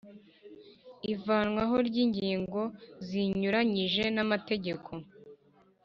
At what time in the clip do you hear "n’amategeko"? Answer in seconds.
4.15-4.91